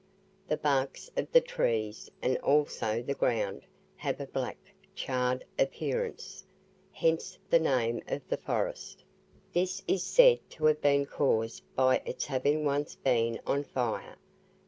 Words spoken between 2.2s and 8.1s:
and also the ground, have a black, charred appearance (hence the name